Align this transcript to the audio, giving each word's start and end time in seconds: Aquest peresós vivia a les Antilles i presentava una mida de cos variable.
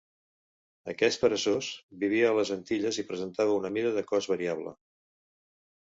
Aquest 0.93 1.19
peresós 1.25 1.67
vivia 2.05 2.31
a 2.31 2.37
les 2.39 2.53
Antilles 2.57 2.99
i 3.03 3.07
presentava 3.13 3.59
una 3.61 3.75
mida 3.79 3.93
de 3.99 4.07
cos 4.13 4.31
variable. 4.33 4.75